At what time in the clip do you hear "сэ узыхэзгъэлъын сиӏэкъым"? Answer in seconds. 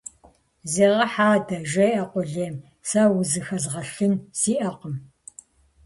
2.89-4.95